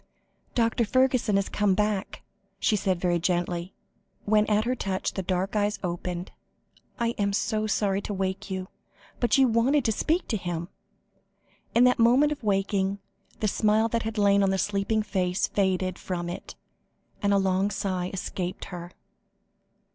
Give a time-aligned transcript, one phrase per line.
[0.55, 0.83] "Dr.
[0.83, 2.23] Fergusson has come back,"
[2.59, 3.75] she said very gently,
[4.25, 6.31] when at her touch the dark eyes opened.
[6.97, 8.67] "I am so sorry to wake you,
[9.19, 10.69] but you wanted to speak to him."
[11.75, 12.97] In that moment of waking,
[13.41, 16.55] the smile that had lain on the sleeping face faded from it,
[17.21, 18.93] and a long sigh escaped her.